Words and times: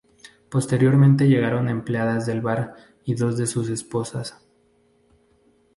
Posteriormente 0.49 1.27
llegaron 1.27 1.69
empleadas 1.69 2.25
del 2.25 2.41
bar 2.41 2.73
y 3.05 3.13
dos 3.13 3.37
de 3.37 3.45
sus 3.45 3.69
esposas. 3.69 4.35